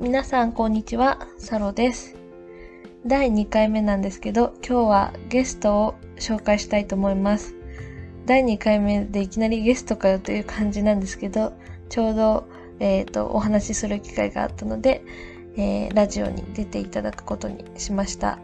[0.00, 2.14] 皆さんこんにちは、サロです。
[3.04, 7.56] 第2回目なんですけど、今日はゲストを紹介したいと思います。
[8.24, 11.52] 第2回目でいきなりゲストかよという感じなんですけど、
[11.88, 12.48] ちょうど、
[12.78, 15.02] えっ、と、お話しする機会があったので、
[15.56, 18.38] えーラジオに出ていただくことにしました。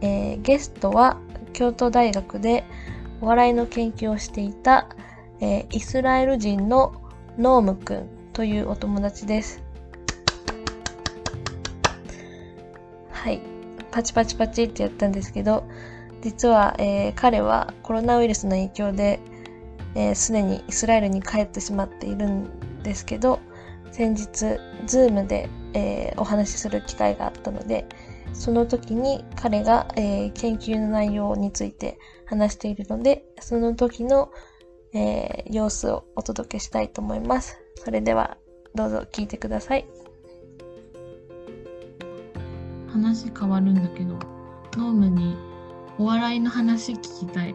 [0.00, 1.18] えーゲストは
[1.52, 2.64] 京都大学で
[3.20, 4.88] お笑いの研究をしていた、
[5.42, 7.02] えイスラエル人の
[7.36, 9.65] ノームくんというお友達です。
[13.26, 13.40] はい。
[13.90, 15.64] パチパチパチってやったんですけど、
[16.22, 19.18] 実は、えー彼はコロナウイルスの影響で、
[19.96, 23.40] えーすでにイスラエルに帰ってしまっているんですけど、
[23.90, 24.28] 先日、
[24.86, 27.88] ズームで、えーお話しする機会があったので、
[28.32, 34.30] その時に彼が、えー研究の内容について話しているので、その時の、
[34.94, 37.58] えー様子をお届けしたいと思います。
[37.74, 38.36] それでは、
[38.76, 40.05] どうぞ聞いてください。
[42.96, 44.14] 話変わるんだけど、
[44.76, 45.36] ノームに
[45.98, 47.54] お笑いの話聞きたい。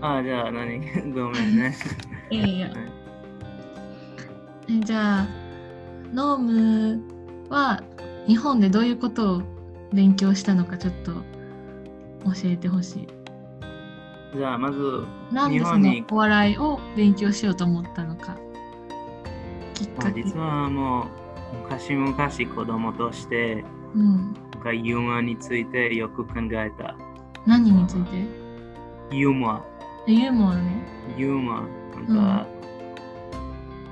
[0.00, 0.80] ああ、じゃあ何？
[1.14, 1.74] ごめんね。
[2.30, 2.70] いやいや。
[4.68, 5.26] えじゃあ、
[6.12, 7.02] ノーム
[7.48, 7.82] は
[8.26, 9.42] 日本でどういうことを
[9.92, 11.20] 勉強したのかちょっと教
[12.44, 13.08] えてほしい。
[14.36, 18.36] じゃあ、まず、なんでそ日本にのお笑いを勉強しようと思ったのか。
[19.74, 20.22] きっかけ。
[20.22, 21.06] 実はもう、
[21.62, 23.64] 昔々子供として、
[23.94, 24.32] うん。
[24.32, 25.94] なんかユーモアについて？
[25.94, 26.96] よく考えた。
[27.46, 28.16] 何について
[29.10, 29.64] ユーモア、
[30.06, 30.82] ユーモアね。
[31.16, 31.62] ユーモア。
[32.06, 32.46] なんか、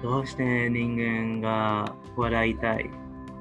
[0.03, 2.91] どうして人間が笑いたい？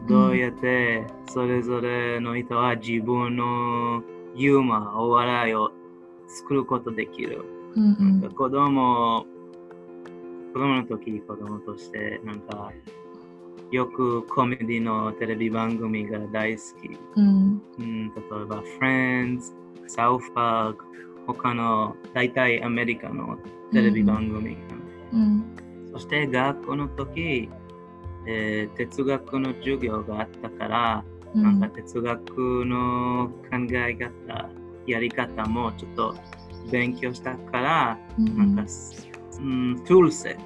[0.08, 4.02] どうやってそれぞれの人は自分の
[4.36, 5.72] ユーモア、お笑いを
[6.28, 7.44] 作ることできる？
[7.76, 8.32] うんうん。
[8.34, 9.26] 子供、
[10.54, 12.72] 子供の時、子供として、なんか、
[13.72, 16.98] よくコメディのテレビ番組が大好き。
[17.16, 17.62] うん。
[17.80, 19.54] うん、例えば、Friends、
[19.88, 20.76] South Park、
[21.26, 23.38] 他の大体アメリカの
[23.74, 24.58] テレビ番組。
[25.12, 25.56] うん。
[25.92, 27.50] そして学校の時、
[28.26, 31.44] えー哲学の授業があったから、うん。
[31.44, 34.50] なんか哲学の考え方、
[34.86, 36.16] やり方もちょっと
[36.72, 40.42] 勉強したから、うんなんか、うん、トゥールセット。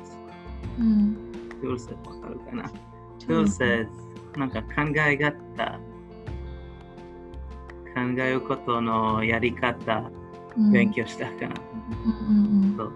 [0.80, 1.16] うん。
[1.62, 2.72] トゥールセットわかるかな？
[3.28, 3.88] トゥールセッ
[4.34, 5.80] ト、なんか考え方、
[7.94, 10.12] 考えることのやり方、
[10.58, 11.56] うん勉強したかな。
[12.06, 12.94] うんうんそう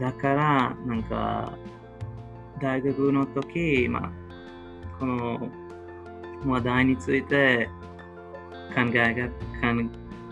[0.00, 1.52] だから、なんか、
[2.60, 4.12] 大学の時、まあ、
[4.98, 5.48] この
[6.46, 7.68] 話題について
[8.74, 9.32] 考えが考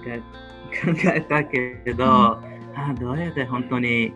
[0.06, 2.04] え考えたけど、
[2.75, 4.12] あどうやって本当に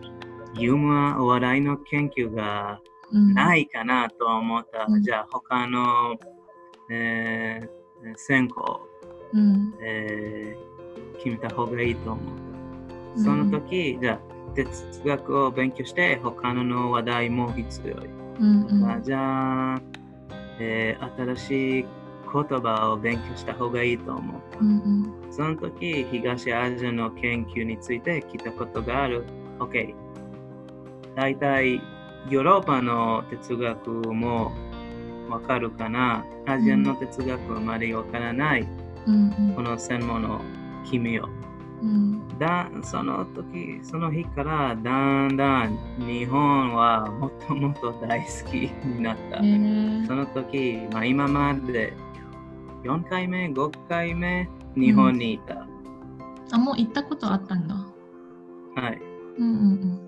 [0.55, 2.94] ユーモア、お笑いの研究がうん。
[3.13, 4.87] ないかなと思った。
[4.89, 6.17] うんじゃあ、他の、
[6.91, 7.85] えー
[8.17, 8.81] 専攻、
[9.33, 9.75] うん。
[9.83, 10.75] えー
[11.19, 12.25] 決めた方がいいと思う。
[13.17, 17.97] うんその時、じゃあ、哲学を勉強して、他の話題も必要。
[18.41, 18.91] うんうん。
[18.91, 19.81] あじゃあ、
[20.59, 21.87] えー新しい
[22.33, 24.65] 言葉を勉強した方がいいと思う。
[24.65, 24.79] うん
[25.27, 25.33] うん。
[25.33, 29.25] その時、東アジアの研究について聞いたことがある。
[29.61, 29.95] OK。
[31.15, 31.81] 大体、
[32.31, 34.53] ヨーロッパの哲学も
[35.29, 36.25] わかるかな？
[36.47, 38.69] アジアの哲学あまりわからない。
[39.07, 40.41] うんうんこの専門の
[40.85, 41.29] 君を。
[41.83, 48.55] うんだその時、その日からだんだん日本はもっともっと大好き
[48.87, 49.37] になった。
[49.37, 51.93] へーその時、まあ、今まで
[52.83, 55.67] 4回目、5回目日本にいた。
[56.53, 57.75] あ、もう行ったことあったんだ。
[57.75, 59.01] はい。
[59.39, 60.01] うんうん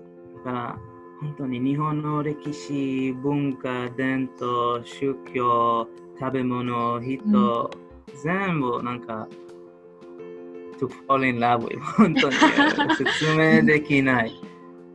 [0.43, 0.79] だから
[1.21, 5.87] 本当に日本の歴史、文化、伝統、宗教、
[6.19, 7.71] 食べ物、人、
[8.23, 9.27] 全部なんか
[10.79, 12.35] to fall in love with 本当に
[12.95, 14.33] 説明できない。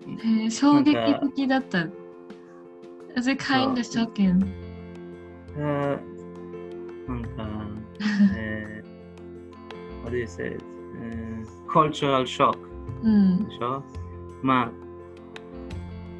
[0.06, 0.14] うん。
[0.14, 0.94] へー衝撃
[1.34, 1.88] 的だった。
[3.16, 4.46] Is it kind of shocking?
[5.58, 6.00] あ
[7.08, 7.46] なんか、
[8.36, 10.56] えー、what do you say?
[11.02, 12.58] えー cultural shock
[13.02, 13.82] うんでしょ
[14.42, 14.70] まあ、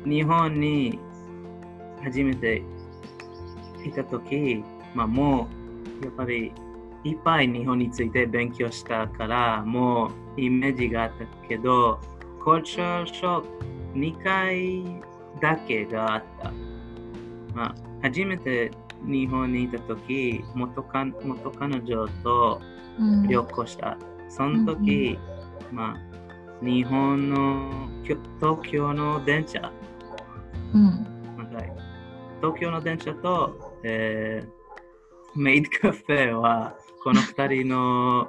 [0.04, 0.98] 日本に
[2.02, 2.62] 初めて
[3.84, 4.62] 来たとき、
[4.94, 5.48] まあも
[6.00, 6.52] う、やっぱり
[7.04, 12.00] いっぱい日本について勉強したから、もうイメージがあったけど、
[12.44, 13.44] cultural shock
[13.94, 15.00] 2回
[15.40, 16.52] だけがあった。
[17.54, 18.70] まあ、初めて
[19.04, 22.60] 日本にいたとき、元か元彼女と
[22.98, 23.96] うん旅行した。
[24.28, 25.18] その時、
[25.72, 27.88] まあ、日本の
[28.40, 29.72] 東京の電車、
[30.74, 30.84] うん。
[31.36, 31.46] なん。
[31.52, 31.62] か
[32.40, 34.62] 東京の電車と、えー
[35.34, 38.28] メイドカフェは、この二人の、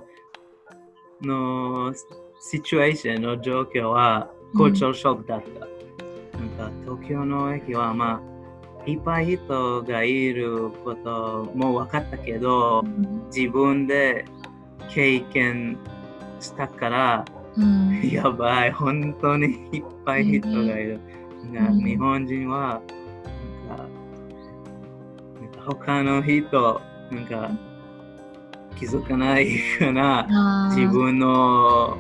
[1.22, 1.94] の
[2.40, 5.60] シチュエーションの状況は、コルチャルショックだった。
[5.60, 6.72] なん。
[6.72, 8.22] か、東京の駅は、ま
[8.86, 12.84] あ、いっぱい人がいることも分かったけど、
[13.36, 14.24] 自分で
[14.90, 15.78] 経験
[16.40, 17.26] したから、
[17.58, 18.02] うん。
[18.10, 21.02] やばい、本当にいっぱい人がいる。
[21.52, 22.82] なうん日本人は
[23.68, 23.84] なんか、
[25.42, 26.82] なんか他の人、
[27.12, 27.52] なんか
[28.76, 30.72] 気づかないかな。
[30.76, 31.98] 自分の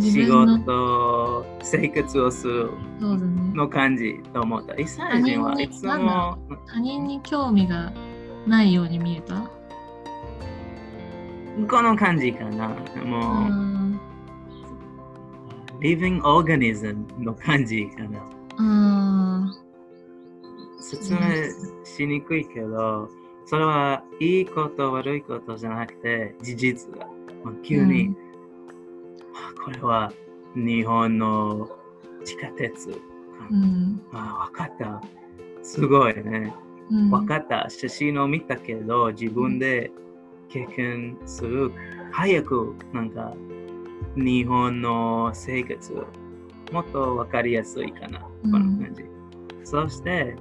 [0.00, 2.70] 仕事、生活をする
[3.54, 4.74] の感じと思った。
[4.74, 6.36] イスラエル人はいつも
[6.66, 7.92] 他人に興味が
[8.46, 9.50] ないように見えた？
[11.68, 12.70] この感じかな。
[13.02, 14.00] うもう、ん
[15.80, 18.20] living organism の感じかな。
[18.58, 19.54] うん。
[20.80, 21.20] 説明
[21.84, 23.08] しにくいけど、
[23.46, 27.06] それはいいこと悪いことじゃなくて事実が、
[27.44, 28.14] まあ急に、
[29.34, 30.12] あこれは
[30.54, 31.68] 日本の
[32.24, 32.98] 地下鉄か、
[33.50, 34.02] うん。
[34.12, 35.02] あ分かった。
[35.62, 36.54] すごいね。
[36.90, 37.10] うん。
[37.10, 37.68] 分かった。
[37.68, 39.90] 写真を見たけど自分で
[40.48, 41.72] 経験する。
[42.12, 43.34] 早くなんか
[44.16, 46.04] 日本の生活
[46.72, 48.52] もっと分かりやすいかな、うん。
[48.52, 49.04] この感じ。
[49.64, 50.34] そして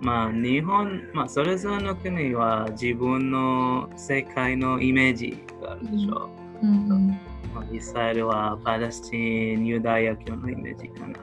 [0.00, 6.30] まあ日本、まあそれぞれの国は自分の世界のイメージがあるでしょ。
[6.62, 6.66] う。
[6.66, 7.08] うん
[7.54, 11.18] まあイスラエルはパレスチン、ユダヤ教のイメージかな。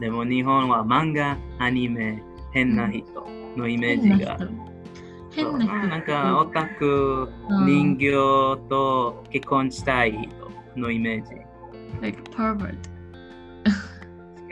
[0.00, 2.22] でも日本は漫画、アニメ、
[2.52, 4.38] 変な人のイメージが。
[5.30, 5.58] 変そう。
[5.58, 8.12] まあな人なんかオタク、うん人形
[8.68, 11.34] と結婚したい人のイメージ。
[12.00, 12.93] like pervert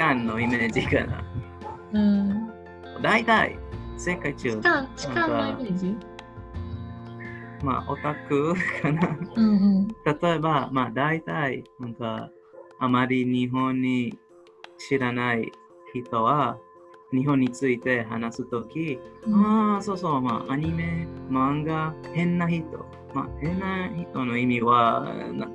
[0.03, 1.25] 痴漢のイメージかな。
[1.93, 2.51] うん
[3.01, 3.59] 大体、
[3.97, 5.97] 世界中痴、漢痴漢のイメージ？
[7.63, 9.17] まあオタクかな。
[9.37, 9.51] うんう
[9.83, 12.31] ん例えば、まあ大体、なんか、
[12.81, 14.19] あまり日本に
[14.79, 15.53] 知らない
[15.95, 16.59] 人は、
[17.13, 19.35] 日本について話すとき、うん
[19.75, 22.67] ああ、そうそう、まあアニメ、漫画、変な人。
[23.15, 25.49] まあ変な人の意味は、な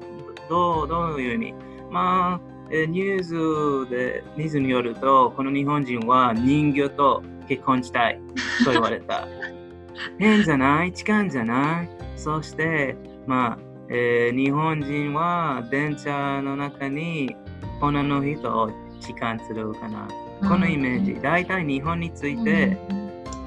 [0.49, 1.53] どう、どういう意味？
[1.91, 8.19] まあ、えーニュースで、ニュースによると、この日本人は人魚と結婚したい
[8.65, 9.27] と言われた。
[10.19, 10.91] 変じゃない？
[10.93, 11.89] 痴漢じゃない？
[12.15, 13.57] そして、まあ、
[13.89, 17.35] えー日本人は電車の中に
[17.81, 20.07] 女の人を痴漢するかな。
[20.47, 22.77] このイメージ、大体日本について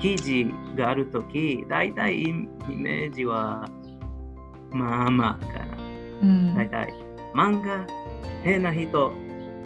[0.00, 0.46] 記事
[0.76, 2.32] があるとき、大体イ
[2.68, 3.68] メージは
[4.72, 5.66] まあまあかな。
[6.22, 6.54] うん。
[6.56, 6.94] 大体。
[7.34, 7.86] 漫画、
[8.42, 9.12] 変な人、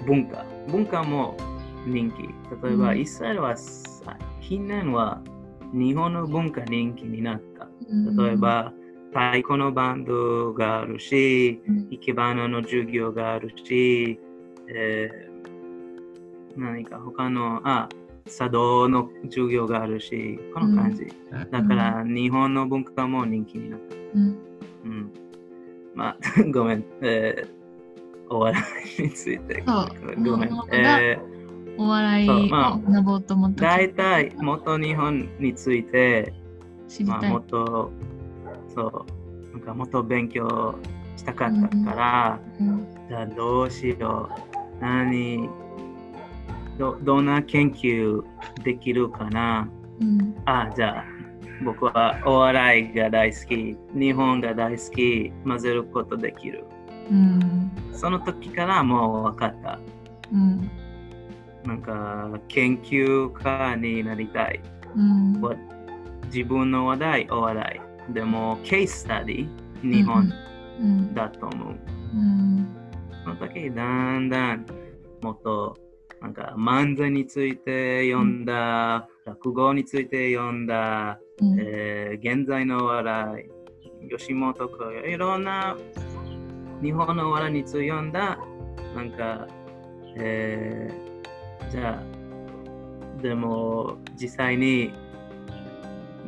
[0.07, 0.45] 文化。
[0.69, 1.37] 文化も
[1.87, 2.23] 人気。
[2.23, 5.23] 例えば、うんイスラエルはさ近年は
[5.73, 7.69] 日本の文化人気になった。
[7.89, 8.73] うん例えば、
[9.11, 14.19] 太鼓のバンドがあるし、うん生け花の授業があるし、
[14.69, 15.35] えー
[16.57, 17.89] 何か他の、あ、
[18.27, 21.13] 茶道の授業があるし、この感じ。
[21.51, 23.97] だから、日本の文化も人気になった。
[24.15, 24.39] うん
[24.85, 25.13] うん。
[25.97, 26.17] まあ、
[26.53, 26.85] ごめん。
[27.03, 27.54] えー
[28.37, 28.63] お笑
[28.99, 29.63] いについて。
[29.67, 30.51] そうごめん。
[30.73, 31.35] えー
[31.77, 37.91] お笑いを学ぼうと思った大体、元日本について、まあ、知りたいもっと、
[38.75, 39.07] そ
[39.53, 40.79] う、なんかもっと勉強
[41.17, 44.31] したかったから、うんじゃあどうしよ
[44.81, 44.81] う。
[44.81, 45.49] 何、
[46.79, 48.23] どどんな研究
[48.63, 49.69] できるかな。
[50.01, 51.05] うんあ、じゃあ、
[51.65, 56.65] 僕はお笑いが大好き、日本が大好き、混ぜることできる。
[57.11, 59.79] うんその時からもう分かった。
[60.33, 60.71] うん
[61.65, 64.61] なんか、研究家になりたい。
[64.97, 65.55] うんわ
[66.27, 67.81] 自分の話題、お笑
[68.11, 68.13] い。
[68.13, 69.49] でも、ケーススタディ、
[69.83, 70.31] 日本
[70.81, 71.79] うんだと思う。
[72.15, 72.67] うん
[73.25, 74.67] その時、だんだん、
[75.23, 75.77] もっと、
[76.21, 83.47] なんか、漫才について読んだ、落語について読んだ、うんえー現在の笑
[84.07, 85.77] い、吉本興業、いろんな
[86.83, 88.39] 日本の笑いについて読んだ、
[88.95, 89.47] なんか、
[90.17, 91.05] えー
[91.71, 94.93] じゃあ、でも実際に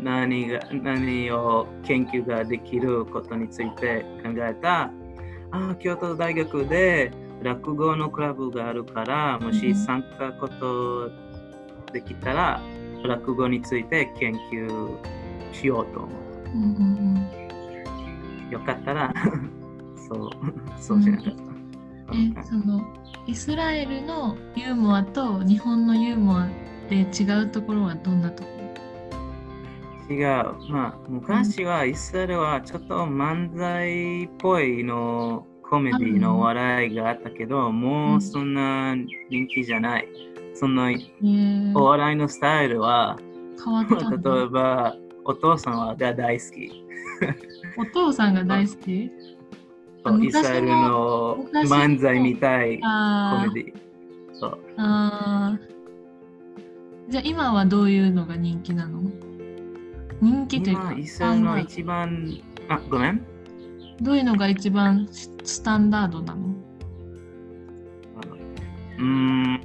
[0.03, 4.91] 何が何を研究ができることについて考えた、
[5.53, 7.13] あ京都大学で
[7.43, 11.11] 落語のクラブがあるから、もし参加こと
[11.93, 12.61] できたら、
[13.05, 14.97] 落語について研究
[15.53, 16.59] しようと思う。
[16.59, 17.29] んうん
[18.51, 18.53] う。
[18.53, 19.15] よかったら、
[20.09, 20.31] そう、
[20.79, 21.31] そうしなかった。
[21.33, 22.83] うんえその
[23.27, 26.49] イスラエルのユーモアと日本のユーモア
[26.89, 28.49] で違うところはどんなとこ
[30.09, 30.15] ろ？
[30.15, 30.27] 違う。
[30.71, 38.95] まあ、昔はイスラエルはちょっと漫才っぽいのコメディの笑いがあったけど、もうそんな
[39.29, 40.07] 人気じゃない。
[40.55, 40.89] その
[41.75, 43.19] お笑いのスタイルは、
[43.65, 46.85] 変わったんだ例えばお父さんはが大好き。
[47.77, 49.11] お父さんが大好き？
[50.09, 53.75] あイスラエルの漫才みたいコあメディ。
[54.33, 54.59] そう。
[54.77, 55.67] あー
[57.11, 59.03] じゃあ今はどういうのが人気なの？
[60.21, 63.25] 人気というか今、イスラエルの一番、あ、ごめん。
[64.01, 66.49] ドどういうのが一番ススタンダードなの？
[68.99, 69.61] うーん、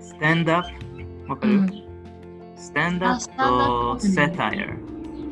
[0.00, 0.78] スタンダッ
[1.26, 1.30] プ？
[1.30, 1.84] わかる、うん
[2.56, 4.66] スタンダップとプセタイヤ。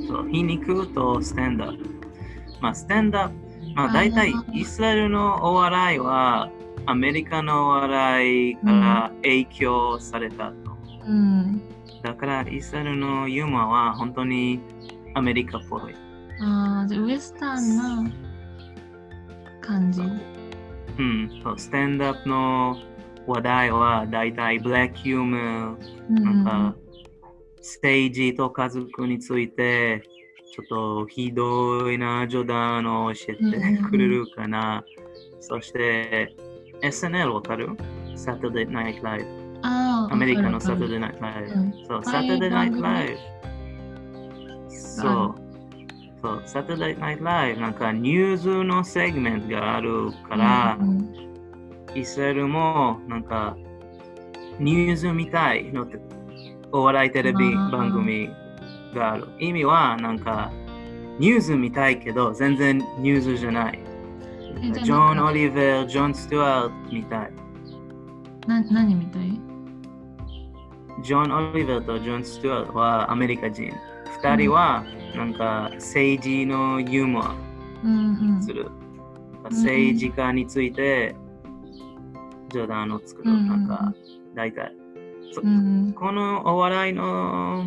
[0.07, 1.91] そう、皮肉とスタンダップ。
[2.61, 3.35] まあ、スタンダップ、
[3.77, 6.51] まあ、大体イスラエルのお笑いは
[6.87, 10.55] アメリカのお笑いから影響されたと。
[11.07, 11.61] うん。
[12.03, 14.61] だから、イスラエルのユーモアは本当に
[15.13, 15.95] アメリカっぽい。
[16.41, 18.11] ああじゃあウエスタンな
[19.61, 20.01] 感じ。
[20.01, 22.79] うん、そうスタンダップの
[23.27, 25.77] 話題は大体ブラックユーモア、
[26.09, 26.25] うん。
[26.25, 26.77] なんか、
[27.61, 30.03] ステージと家族について、
[30.57, 34.83] ちょっとひどいな冗談を教えてくれるかな。
[35.41, 36.35] そして、
[36.81, 37.69] SNL わかる
[38.15, 39.27] ?Saturday Night Live。
[39.63, 41.55] アメリカの Saturday Night Live。
[41.55, 43.19] うんそう、Saturday 番 Night 組 Live。
[44.71, 45.35] そう。
[46.23, 51.27] そう、Saturday Night Live なんかニュースのセグメントがあるから、うんうん
[51.95, 53.57] イスラエルもなんか
[54.61, 55.99] ニュースみたいのって
[56.71, 58.29] お笑いテレビ番組
[58.97, 59.29] がある。
[59.39, 60.51] 意味はなんか
[61.19, 63.81] ニュースみたいけど全然ニュースじゃない。
[64.83, 67.33] ジョン・オリベー、ジョン・スチュワートみたい。
[68.47, 69.41] な何みたい？
[71.03, 73.73] ジョン・オリベーとジョン・スチュワートはアメリカ人。
[74.23, 74.85] 二人は
[75.15, 77.35] なんか政治のユーモア
[78.43, 78.71] する。
[79.51, 81.15] 政治家について
[82.53, 83.31] 冗談を作る。
[83.31, 83.95] うんなんか
[84.35, 84.73] 大体。
[85.95, 87.67] このお笑いの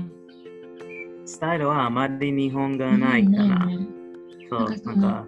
[1.29, 3.65] スタイルはあまり日本がないかな。
[3.67, 3.87] ね
[4.49, 5.27] そう、なんか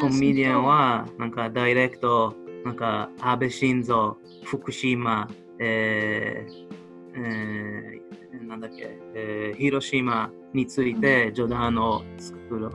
[0.00, 5.28] コメディアンはなんかダイレクト、なんか安倍晋三、福島、
[5.60, 6.66] えー
[7.14, 12.70] えーなんだっけ、えー広島について冗談を作る。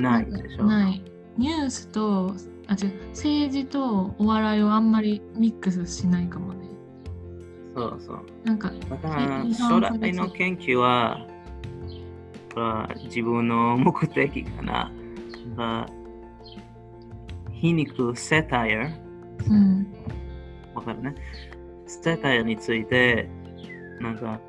[0.00, 0.64] ないでしょ。
[0.64, 1.02] ない。
[1.36, 2.34] ニュースと、
[2.68, 6.59] あ、違う、政治とお笑いをあんまりミックスしないかもね。
[7.74, 8.26] そうそう。
[8.44, 11.26] なんか、だからえ将来の研究は、
[13.04, 14.92] 自分の目的かな。
[15.56, 15.86] が
[17.52, 18.90] 皮肉セタイヤ、
[19.50, 19.86] うん。
[20.74, 21.14] わかるね。
[21.86, 23.28] セタイヤについて、
[24.00, 24.40] なんか、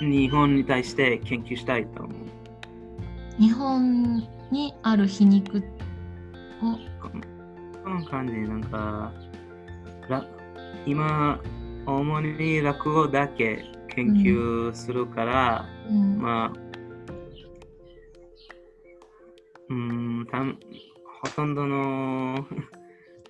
[0.00, 2.16] 日本に対して研究したいと思う。
[3.38, 4.16] 日本
[4.50, 5.60] にある皮肉を、
[7.82, 9.12] この感じ、なんか、
[10.08, 10.26] ら
[10.86, 11.38] 今、
[11.86, 16.58] 主に落語だけ研究するから、うんまあ、
[19.68, 20.58] うん、たん
[21.22, 22.46] ほとんどの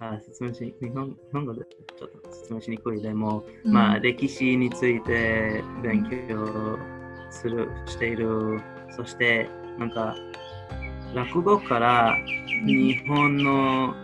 [0.01, 6.79] あ説明し、日本日本語でちょっと説明しにくいでも、うんまあ、歴史について勉強
[7.31, 8.61] する、している。
[8.91, 10.15] そして、なんか、
[11.15, 12.17] 落語から
[12.67, 13.95] 日本の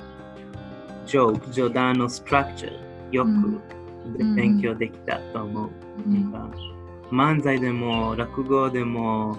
[1.05, 3.78] ジョーク、冗談のストラクチャー、よく
[4.35, 5.71] 勉強できたと思う。
[6.09, 6.51] なんか
[7.11, 9.37] 漫才でも落語でも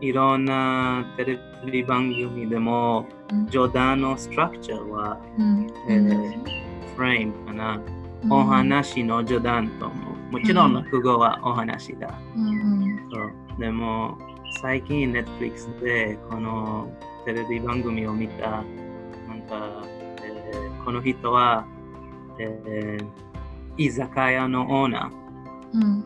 [0.00, 1.38] いろんなテレ
[1.70, 3.46] ビ番組でもうん。
[3.48, 5.66] 冗談のストラクチャーは、うん。
[5.88, 6.56] えー
[6.96, 7.80] フレームかな、
[8.30, 9.94] お話の冗談と思
[10.30, 10.32] う。
[10.32, 12.14] もちろん落語はお話だ。
[12.34, 12.96] うん。
[13.58, 14.16] でも
[14.62, 16.90] 最近 Netflix でこの
[17.24, 18.62] テレビ番組を見たなん
[19.48, 19.82] か、
[20.22, 21.66] えーこの人は、
[22.38, 23.25] えー
[23.76, 25.78] 居酒屋のオーナー。
[25.78, 26.04] うん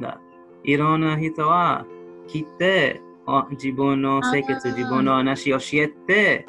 [0.00, 0.18] だ。
[0.64, 1.84] いろんな人は
[2.26, 6.46] 来て、お自分の生活、自分の話を教えて、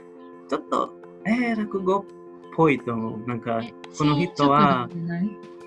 [0.49, 0.93] ちょっと、
[1.25, 2.03] えー、落語っ
[2.55, 3.27] ぽいと思う。
[3.27, 4.87] なんか、えこの人は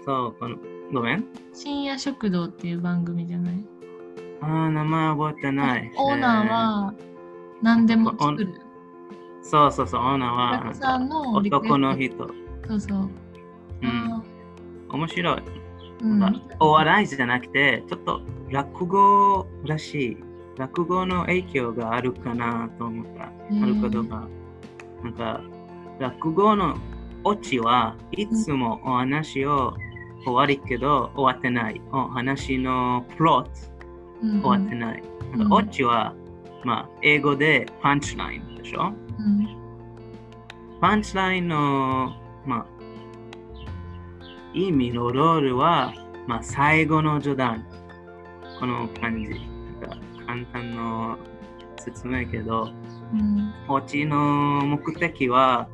[0.05, 0.57] そう、この、
[0.93, 1.25] ごめん。
[1.53, 3.65] 深夜食堂っていう番組じゃない？
[4.41, 5.93] あー、名前覚えてない。
[5.97, 6.95] オーナーは
[7.63, 8.49] 何でも作る。
[8.57, 8.69] えー
[9.41, 10.33] そうそうそう、オーナー
[11.31, 12.29] おは男の人。
[12.67, 12.99] そうそう。
[13.83, 14.23] うん、
[14.91, 15.43] 面白い。
[16.03, 20.17] うんお笑いじゃなくて、ちょっと落語らしい。
[20.57, 23.31] 落語の影響があるかなと思った。
[23.51, 24.27] うんあることが。
[25.03, 25.41] なんか、
[25.99, 26.77] 落語の
[27.25, 29.75] オチはいつもお話を
[30.25, 31.81] 終わりけど終わってない。
[31.93, 33.71] お話のプロッ
[34.23, 35.03] うん終わってない。
[35.33, 36.15] なんうんかオチは、
[36.65, 38.93] まあ、英語でパンチラインでしょ？
[39.19, 39.49] うん
[40.81, 42.13] パンチラインの、
[42.47, 42.67] まあ、
[44.55, 45.93] 意味のロールは、
[46.27, 47.65] まあ、最後の序断。
[48.59, 49.31] この感じ。
[49.31, 51.19] なんか簡単の
[51.79, 52.73] 説明けど、
[53.13, 54.17] うんオチの
[54.67, 55.69] 目的は、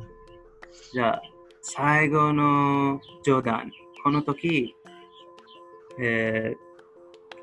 [0.92, 1.22] じゃあ、
[1.60, 3.70] 最後の冗談。
[4.02, 4.74] この時、
[5.98, 6.64] えー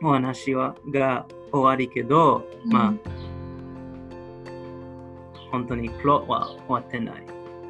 [0.03, 2.93] お話はが終わりけど、まあ、
[5.51, 7.23] 本当にプロは終わってない。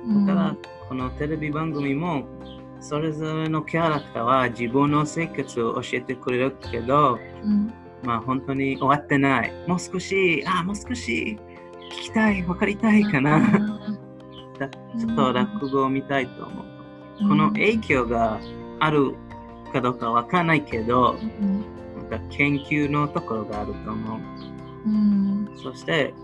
[0.05, 0.55] うんだから、
[0.87, 2.23] このテレビ番組も、
[2.81, 7.73] それぞれのキャラクターは自分の生活を教えてくれるけど、うん
[8.03, 9.53] まあ本当に終わってない。
[9.67, 11.37] もう少し、あ、もう少し
[11.91, 13.39] 聞きたい、分かりたいかな。
[14.57, 17.27] だちょっと落語を見たいと思う。
[17.29, 18.39] この影響が
[18.79, 19.13] ある
[19.71, 21.65] かどうかわかんないけど、うん
[22.09, 24.19] なんか研究のところがあると思う。
[24.87, 26.15] うんそして、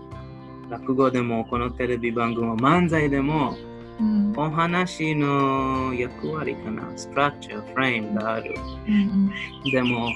[0.68, 3.56] 落語でも、このテレビ番組も、漫才でも、
[4.00, 8.54] うんお話の役割かな、ストラクチャー、フレームがある。
[8.86, 9.32] うん
[9.70, 10.10] でも、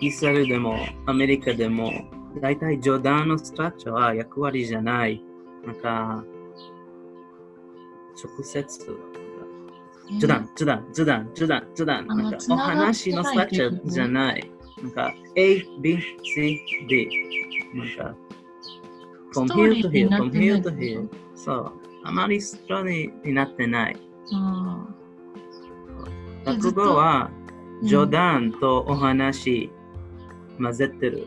[0.00, 1.90] イスラエルでも、アメリカでも、
[2.40, 5.22] 大体冗談のストラクチャーは役割じゃない。
[5.66, 6.24] なんか、
[8.22, 8.98] 直接、
[10.20, 12.06] 冗談、冗談、冗談、冗談、冗談。
[12.10, 14.50] あなんかお話のストラクチャーじゃない。
[14.82, 17.08] なんか、A、B、C、D。
[17.74, 21.08] なんか、ー here リ to ーに here, なっ from てない here って to こ here。
[21.34, 21.81] そう。
[22.04, 23.96] あまりストーリーになってない。
[26.44, 27.42] 落と語はうん
[27.82, 29.70] 冗談とお話
[30.60, 31.26] 混ぜてる。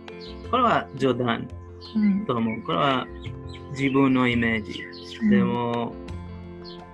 [0.50, 1.48] これは冗談
[2.26, 2.62] と思う。
[2.64, 3.08] これは
[3.72, 4.86] 自分のイメージ。
[5.30, 5.94] でも、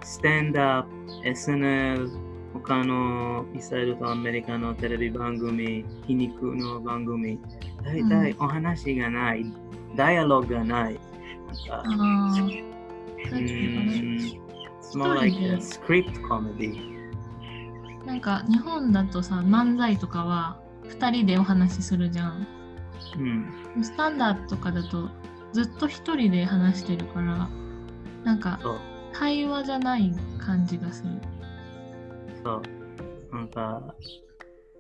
[0.04, 2.10] スタンダップ、SNL、
[2.54, 7.40] 他のイスラエルとアメリカのテレビ番組、皮肉の番組、
[7.84, 9.46] 大体お話がない、
[9.96, 11.00] ダイアログがない。
[13.30, 16.92] It's more like a script comedy.
[18.06, 22.48] なんか日本だとさ漫才とかは2人でお話しするじゃん
[23.18, 25.10] うん、スタンダードとかだと
[25.54, 27.50] ずっと1人で話してるから
[28.24, 28.80] なんかそう。
[29.14, 31.10] 会話じゃない感じがする
[32.44, 32.62] そ
[33.32, 33.36] う。
[33.36, 33.96] なんか、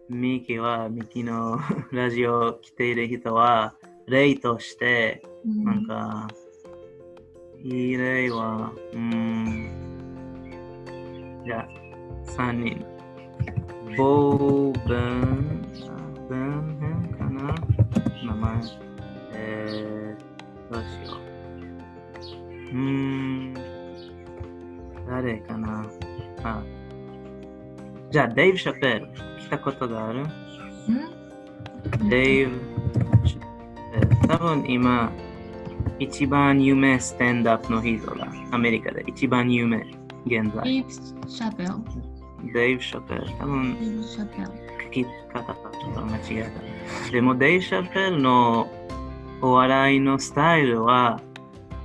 [0.10, 1.60] ミキは、ミキの
[1.91, 3.75] ラジオ来ている人は、
[4.08, 6.27] 例として、うんなんか、
[7.63, 9.69] いい例は、うーん、
[11.45, 11.67] じゃあ、
[12.32, 12.86] 3人。
[13.97, 15.62] ボーベン、
[16.30, 17.54] ベンヘンかな？
[18.26, 18.62] 名前。
[19.34, 21.21] えー、どうしよう。
[22.71, 23.54] うーん、
[25.08, 25.86] 誰かな？
[26.43, 26.63] あ、
[28.10, 29.08] じゃあ、デイブ・シャペル、
[29.39, 30.21] 来たことがある？
[30.21, 30.24] う
[32.06, 32.10] ん？
[32.10, 32.60] デイブ、
[33.93, 35.12] えー多分今、
[36.01, 38.27] 一番有名スタンダップの人だ。
[38.49, 39.77] アメリカで一番有名、
[40.25, 40.77] 現デ在。
[40.77, 43.25] イブ・シャペルデイブ・シャペル。
[43.37, 44.47] 多分デイブ・シャペル
[44.89, 46.51] 聞き方がちょっと間違え
[47.05, 47.11] た。
[47.11, 48.67] でも、デイブ・シャペルの
[49.43, 51.21] お笑いのスタイルは、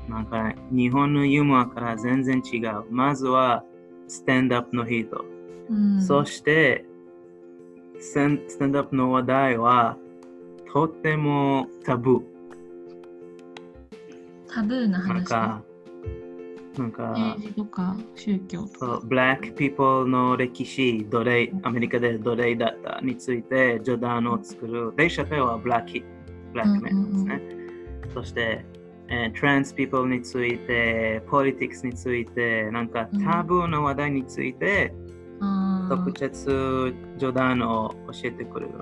[0.09, 2.85] なんか、日本のユーモアから全然違う。
[2.91, 3.65] まずは、
[4.09, 5.27] スタンダップの人。
[5.69, 6.87] うんそして、
[8.01, 9.99] スタンスタンダップの話題は、
[10.73, 12.36] とってもタブー。
[14.57, 15.63] タブーななん話か、
[16.79, 24.95] なんか、政治とか宗教とかブラックピーポーの歴史、奴隷、アメリカで奴隷だったについて、冗談を作る。
[24.97, 26.03] デイ・シャペルはブラック、
[26.55, 27.43] ブラックメンですね。
[28.15, 28.65] そして、
[29.09, 34.95] えートランスピーポーについて、ポリティクスについて、なんかうんタブーの話題について、
[35.41, 38.73] あ直ー接冗談を教えてくれる。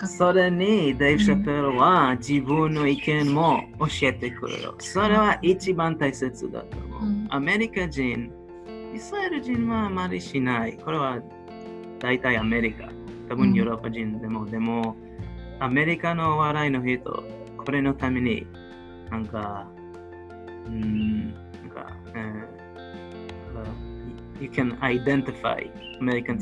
[0.00, 4.72] かそれにデイブ・シャペルは自分の意見も教えてくれる。
[4.78, 7.02] それは一番大切だと思う。
[7.02, 8.32] うんアメリカ人、
[8.94, 10.76] イスラエル人はあまりしない。
[10.78, 11.20] これは
[12.00, 12.86] 大体アメリカ。
[13.28, 14.96] 多うん分ヨーロッパ人でも、でも
[15.60, 17.22] アメリカの笑いの人、
[17.56, 18.46] これのために、
[19.10, 19.68] なんか、
[20.66, 22.60] うーん、なんか、えー
[24.40, 25.60] you can identify
[26.00, 26.40] American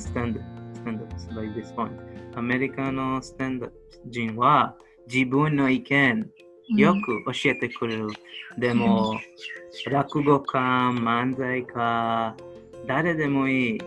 [0.96, 1.90] this point.
[2.36, 4.76] アメリカのスタンダード人は
[5.12, 6.30] 自分の意見
[6.76, 8.08] よく教えてくれる。
[8.58, 9.18] でも、
[9.90, 12.36] 落語家、漫才家、
[12.86, 13.78] 誰でもいい。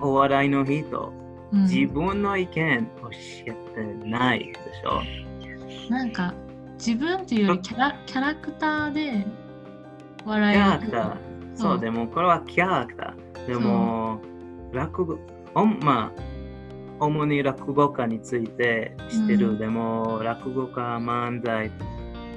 [0.00, 1.12] お笑いの人、
[1.52, 3.10] うん自分の意見教
[3.46, 5.02] えてないでしょ。
[5.90, 6.32] なんか
[6.74, 9.26] 自分っていうよりキャラキャラクターで
[10.16, 11.16] キ笑いをャラクター。
[11.56, 13.46] そう、でもこれはキャラクター。
[13.46, 14.20] でも、
[14.72, 15.18] 落語、
[15.54, 16.22] おまあ、
[17.00, 19.50] 主に落語家について知ってる。
[19.50, 21.70] うんでも、落語家、漫才、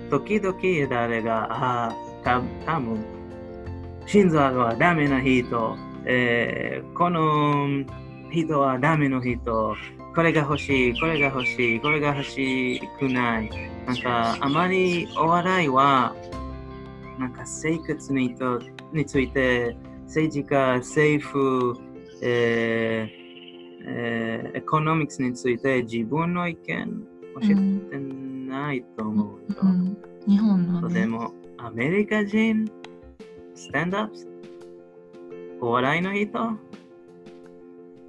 [0.09, 3.03] 時々誰が、ああ、た多分
[4.05, 7.85] 心臓はダメな人、えーこの
[8.31, 9.75] 人はダメの人、
[10.15, 13.49] これが欲しい、これが欲しい、これが欲しくない。
[13.85, 16.15] なんか、あまりお笑いは、
[17.19, 18.59] なんか生活にと
[18.91, 21.77] について、政治家、政府、
[22.25, 23.23] えー
[23.85, 27.03] えーエコノミクスについて自分の意見
[27.35, 29.59] 教えてないと思うよ。
[29.61, 31.01] うん、日本のね。
[31.01, 32.69] でも、アメリカ人、
[33.55, 34.07] スタンドアッ
[35.59, 36.57] プ、お笑いの人、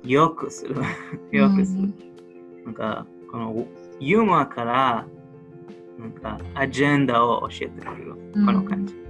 [0.04, 0.76] よくする。
[1.32, 1.92] よくする。
[2.66, 3.66] なんか、この
[4.00, 5.06] ユーモアから、
[5.98, 8.14] なんか、アジェンダを教えてくれる。
[8.34, 8.94] うんこの感じ。
[8.94, 9.04] うん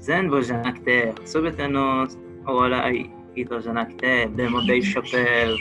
[0.00, 2.08] 全部じゃなくて、すべての
[2.46, 5.56] お笑い人じゃなくて、でもデイ・ショペル、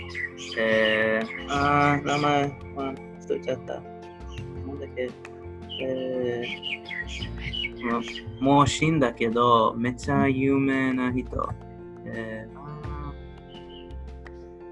[0.57, 2.93] えー、あー、名前、あ
[3.27, 3.73] 忘れちゃった。
[3.75, 3.81] な
[4.73, 5.09] んだっけ、
[5.81, 11.49] えー、もうもう死んだけど、めっちゃ有名な人。
[12.05, 13.13] えー、あ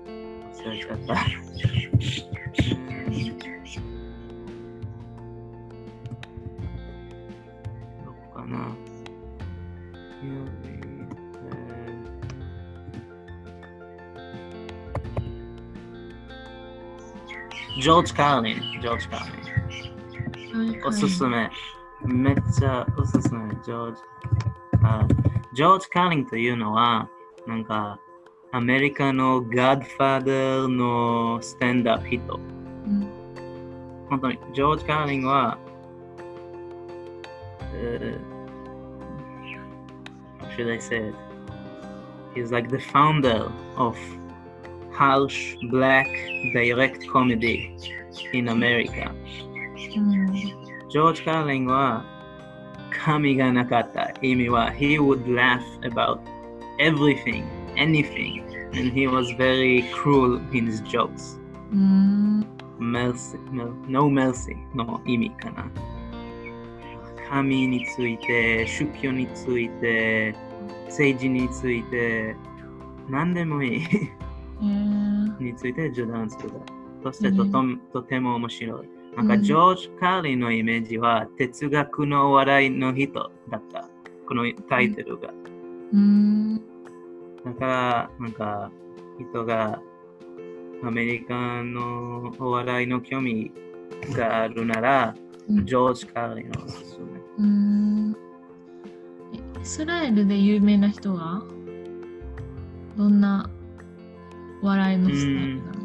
[0.05, 1.15] ー忘れちゃった。
[17.79, 20.85] ジョージ・カーリン、ジョージ・カーリン。
[20.85, 21.49] おすすめ。
[22.05, 24.01] めっちゃおすすめ、ジョージ。
[24.83, 25.07] あ
[25.53, 27.07] ジョージ・カーリンというのは、
[27.47, 27.97] なんか、
[28.51, 32.39] アメリカのガッドファーダーのスタンダップ人。
[32.85, 33.07] うん
[34.09, 35.57] 本当に、ジョージ・カーリンは、
[37.75, 38.39] えー
[40.43, 41.15] how should I say it?
[42.35, 43.97] He's like the founder of
[44.99, 46.09] harsh black
[46.51, 47.71] direct comedy
[48.33, 49.15] in America.
[49.93, 50.35] Hmm.
[50.91, 52.03] George Carlin wa
[52.91, 56.19] kami ga nakata imi wa he would laugh about
[56.79, 61.39] everything, anything, and he was very cruel in his jokes.
[61.71, 62.43] Mm.
[62.79, 65.71] Mercy, no, no mercy, no 意味かな。
[67.29, 70.35] 神について、宗教について、
[70.88, 72.35] 政治について、
[73.07, 73.88] 何でもいい。
[74.62, 76.50] について冗談する。
[77.04, 78.89] そしてとと,、とても面白い。
[79.15, 83.88] なんかうんジョージ・カーリーのイメージは哲学の笑いの人だった。
[84.28, 85.34] このタイトルが。
[85.93, 86.58] うん。
[86.58, 88.72] だから、なんか、
[89.17, 89.82] 人が
[90.84, 93.52] アメリカのお笑いの興味
[94.12, 95.15] があるなら、
[95.50, 97.19] うんジョージ・カーリーのおすすめ。
[99.34, 101.43] イスラエルで有名な人は？
[102.95, 103.50] どんな
[104.62, 105.80] 笑いのスタイルなの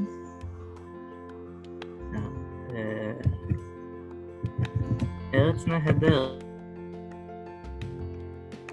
[2.76, 6.38] えー、エルツナ・ヘデル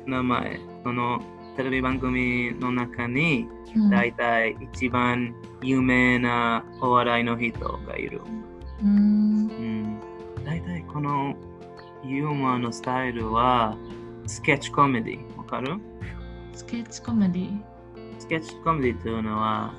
[0.06, 1.22] 名前、その
[1.56, 8.20] テレビ番組の中に、うん大体一番有名なお笑いの人がいる。
[8.84, 9.48] うん。
[9.48, 10.00] うん、
[10.44, 11.34] 大体この
[12.04, 13.78] ユーモアのスタイルは
[14.28, 15.38] スケッチコメディ。
[15.38, 15.80] わかる？
[16.54, 17.62] スケッチコメディ。
[18.20, 19.74] スケッチコメディというのは、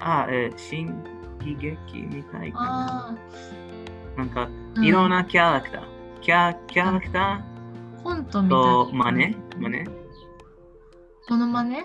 [0.00, 1.02] あ、えー、新
[1.40, 3.08] 喜劇みたいかな。
[3.08, 3.14] あ
[4.16, 4.84] なんか、あ。
[4.84, 5.22] いろんな。
[5.22, 5.82] なキャラクター。
[6.20, 7.44] キャキャラクタ
[8.02, 8.64] コントみーたいな。
[8.64, 9.36] と真似？
[9.58, 9.84] 真似？
[11.28, 11.76] この真似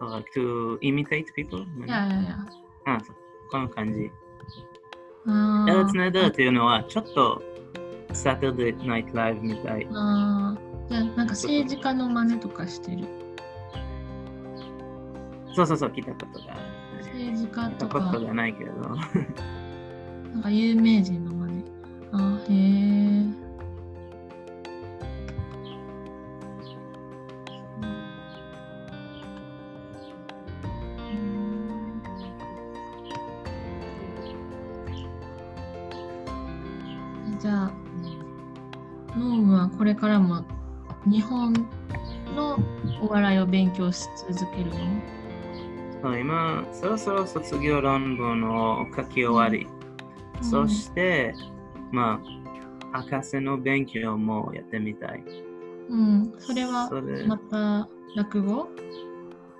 [0.00, 1.64] ？So, like to imitate people?
[1.86, 2.38] いやいやいや。
[2.86, 3.16] あそう
[3.50, 4.10] この感じ。
[5.26, 7.42] あエルツネダーーというのは、ちょっと
[8.08, 9.86] Saturday Night Live みたい。
[9.92, 10.88] あー。
[10.88, 13.06] じゃあなんか政治家の真似とかしてる。
[15.54, 16.71] そうそうそう、聞いたことがある。
[17.12, 18.72] 政治家とかこと、がないけど。
[20.32, 21.64] なんか有名人の真似。
[22.12, 23.42] あーへえ。
[37.38, 37.72] じゃあ、
[39.18, 40.44] ノームはこれからも
[41.04, 41.52] 日本
[42.36, 42.56] の
[43.00, 45.21] お笑いを勉強し続けるの？
[46.18, 49.66] 今、そろそろ卒業論文を書き終わり、
[50.40, 51.34] そして、
[51.90, 52.20] ま
[52.92, 55.24] あ、博士の勉強もやってみたい。
[55.88, 56.90] うん、それは
[57.26, 58.68] また落語？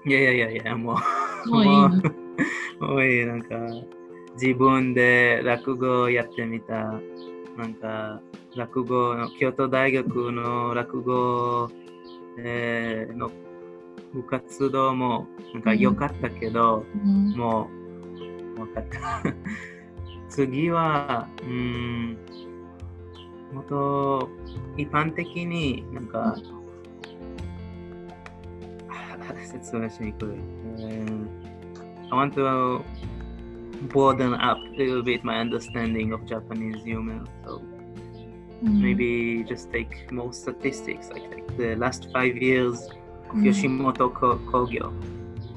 [0.05, 0.97] いやいやいやいや、も
[1.47, 1.89] う、もういいの？
[2.89, 3.55] もういい、なんか、
[4.41, 6.75] 自分で落語をやってみた。
[7.57, 8.21] なんか、
[8.57, 11.69] 落語の、京都大学の落語、
[12.39, 13.31] えーの
[14.13, 17.69] 部活動も、なんか良かったけど、うんも
[18.57, 19.35] う、わかった。
[20.29, 22.19] 次は、うーん、
[23.53, 24.29] もっと
[24.77, 26.37] 一般的になんか、
[29.53, 30.29] 説明しにくい。
[30.79, 31.53] えー
[32.11, 32.85] I want to
[33.89, 37.25] broaden up a little bit my understanding of Japanese humor.
[37.47, 37.61] So
[38.63, 42.79] うん maybe just take more statistics, like, like the last five years
[43.33, 43.45] mm.
[43.45, 44.93] Yoshimoto Kogyo.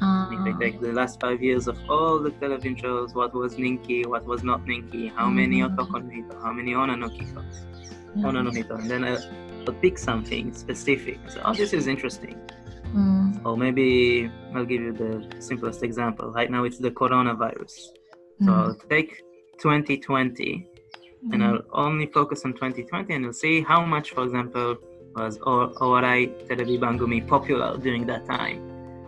[0.01, 0.29] Ah.
[0.29, 4.05] Uh, like, like, the last five years of all the television shows, what was Ninki,
[4.05, 5.79] what was not Ninki, how many mm-hmm.
[5.79, 7.43] Otokon how many Onanokiko,
[8.15, 8.75] yeah.
[8.75, 9.17] And then I,
[9.67, 11.19] I pick something specific.
[11.29, 12.39] So, oh, this is interesting.
[12.93, 13.45] Mm.
[13.45, 16.31] Or maybe I'll give you the simplest example.
[16.31, 17.73] Right now it's the coronavirus.
[18.39, 18.49] So mm.
[18.49, 19.21] I'll take
[19.59, 20.67] 2020
[21.25, 21.33] mm.
[21.33, 24.77] and I'll only focus on 2020 and I'll see how much, for example,
[25.15, 28.59] was Owarai Televi Bangumi popular during that time.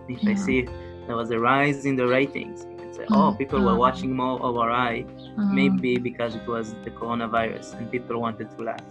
[0.08, 0.32] If yeah.
[0.32, 0.62] I see
[1.06, 3.38] there was a rise in the ratings, you can say, oh, mm-hmm.
[3.38, 3.80] people were mm-hmm.
[3.80, 5.42] watching more Owarai, uh-huh.
[5.42, 5.56] Mm-hmm.
[5.56, 8.84] maybe because it was the coronavirus and people wanted to laugh.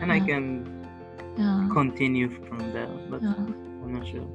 [0.00, 0.14] And yeah.
[0.14, 0.86] I can
[1.36, 1.68] yeah.
[1.72, 4.26] continue from there, but I'm not sure.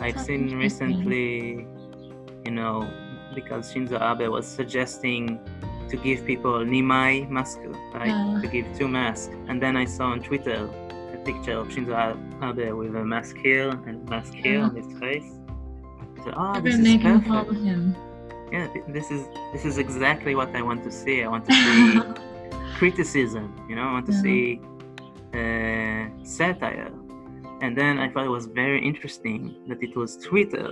[0.00, 1.66] I've That's seen recently,
[2.44, 2.88] you know,
[3.34, 5.38] because Shinzo Abe was suggesting
[5.88, 7.58] to give people Nimai mask,
[7.94, 8.08] right?
[8.08, 8.40] Yeah.
[8.40, 9.34] To give two masks.
[9.48, 10.68] And then I saw on Twitter
[11.24, 11.94] picture of Shinzo
[12.42, 14.64] Abe with a mask here and mask here Yeah.
[14.68, 15.30] on his face.
[16.24, 17.96] So, oh, I've this been is making fun of him.
[18.52, 21.22] Yeah, this is this is exactly what I want to see.
[21.22, 22.00] I want to see
[22.78, 24.22] criticism, you know, I want to Yeah.
[24.26, 24.60] see
[25.40, 26.92] uh, satire.
[27.62, 30.68] And then I thought it was very interesting that it was Twitter.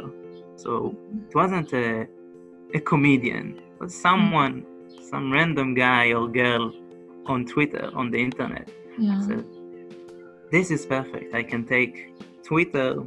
[0.57, 0.97] So
[1.29, 2.07] it wasn't a,
[2.75, 4.65] a comedian, but someone,
[5.11, 6.73] some random guy or girl
[7.27, 8.67] on Twitter, on the internet,
[8.99, 9.45] いや said,
[10.51, 11.35] this is perfect.
[11.35, 13.03] I can take Twitter,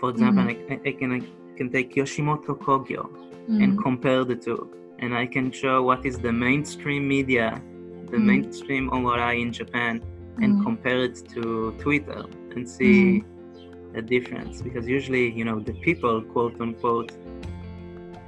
[0.00, 0.72] for example, mm-hmm.
[0.72, 3.62] I, I, can I can take Yoshimoto Kogyo mm-hmm.
[3.62, 7.62] and compare the two, and I can show what is the mainstream media,
[8.10, 8.26] the mm-hmm.
[8.26, 10.02] mainstream ORI in Japan,
[10.42, 10.64] and mm-hmm.
[10.64, 12.24] compare it to Twitter
[12.54, 13.96] and see mm-hmm.
[13.96, 14.62] a difference.
[14.62, 17.12] Because usually, you know, the people, quote unquote,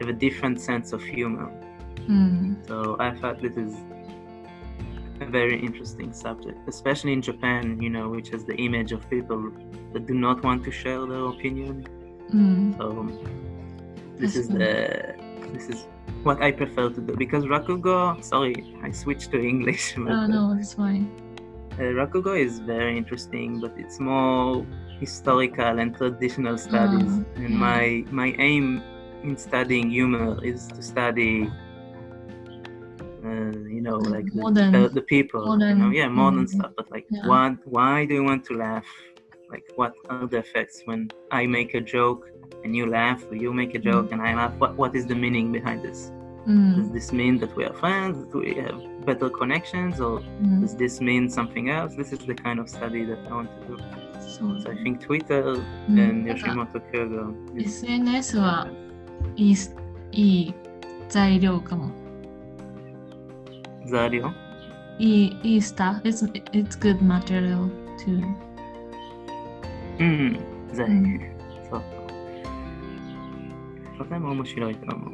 [0.01, 1.51] have a different sense of humor.
[1.97, 2.55] Mm-hmm.
[2.67, 3.75] So I thought this is
[5.21, 9.51] a very interesting subject, especially in Japan, you know, which has the image of people
[9.93, 11.85] that do not want to share their opinion.
[12.31, 12.75] うん。
[12.79, 13.07] So
[14.19, 15.15] this is the
[15.53, 15.87] this is
[16.25, 18.23] what I prefer to do because rakugo.
[18.23, 19.95] Sorry, I switched to English.
[19.99, 21.09] but, Oh, no, it's fine.
[21.79, 24.67] uh, rakugo is very interesting, but it's more
[25.01, 27.13] historical and traditional studies.
[27.13, 27.65] Ah, and yeah.
[27.67, 28.83] my my aim
[29.23, 31.51] in studying humor is to study
[33.78, 36.46] Uh, you know, Like like the, modern- the, the people, you know, modern- yeah, modern
[36.46, 36.72] mm, stuff.
[36.78, 37.28] But like, yeah.
[37.28, 37.54] what?
[37.66, 38.86] Why do you want to laugh?
[39.52, 42.28] Like, what are the effects when I make a joke
[42.64, 44.54] and you laugh, or you make a joke and I laugh?
[44.58, 46.12] What what is the meaning behind this?
[46.46, 46.92] う Does ん。
[46.92, 48.18] this mean that we are friends?
[48.32, 51.96] That we have better connections, or うん does this mean something else?
[51.96, 53.78] This is the kind of study that I want to do.
[54.20, 55.44] そう So I think Twitter
[55.90, 58.68] うん and なんか Yoshimoto Kyogo is SNS は
[59.36, 59.76] いいす
[60.12, 60.54] いい
[61.10, 61.92] 材料かも。
[63.89, 64.33] Zario.
[64.99, 66.09] いいいいスタッフ。
[66.09, 68.23] It's, it's good material too.
[70.01, 70.39] うん、
[70.73, 71.21] ぜひ、うん
[71.71, 71.83] そう。
[73.99, 75.13] とても面白いと思う。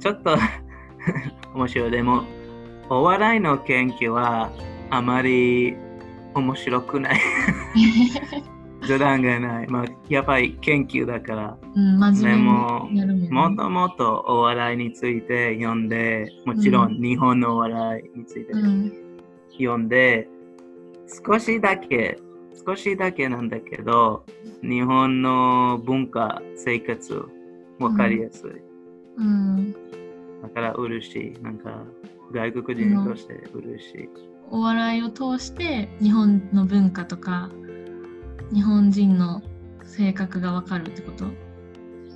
[0.00, 0.36] ちょっと
[1.54, 1.90] 面白い。
[1.90, 2.24] でも、
[2.88, 4.50] お笑いの研究は
[4.90, 5.76] あまり
[6.34, 7.20] 面白くない。
[8.88, 9.68] 冗談がない。
[9.68, 13.28] まあ、やっぱり研究だから、うん、真で面も目にやるもんね。
[13.30, 18.92] もっともっとお笑いについて読んで、もちろん日本のお笑いについてうん。
[19.52, 20.26] 読んで、
[21.26, 22.18] 少しだけ、
[22.66, 24.24] 少しだけなんだけど、
[24.62, 27.26] 日本の文化、生活、
[27.78, 28.50] わかりやすい。
[29.18, 29.72] うん。
[30.42, 31.42] だから嬉しい。
[31.42, 31.84] なんか、
[32.32, 34.08] 外国人として嬉しい。
[34.50, 37.50] お笑いを通して日本の文化とか
[38.52, 39.42] 日本人の
[39.84, 41.26] 性格がわかるってこと？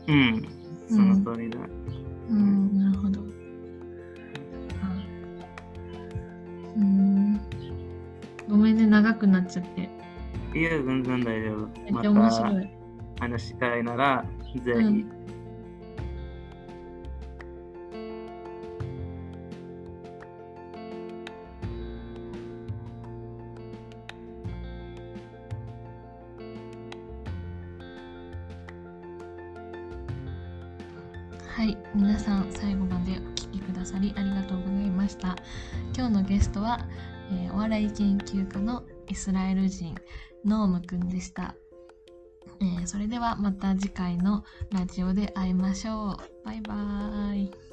[0.09, 0.49] うん、
[0.88, 1.59] その通りだ。
[2.31, 3.21] うん、なるほど。
[4.81, 5.05] あ
[6.77, 7.40] うん。
[8.49, 9.90] ごめんね、長くなっちゃって。
[10.59, 11.68] いや、全然大丈夫。
[11.81, 12.71] めっちゃ面白い。
[13.21, 14.71] 話したいなら、ぜひ。
[14.71, 15.22] うん
[37.73, 39.95] 笑い研究家のイスラエル人
[40.45, 41.55] ノームくんでした。
[42.61, 46.45] えーそれではまた次回のラジオで会いましょう。
[46.45, 47.72] バイバーイ。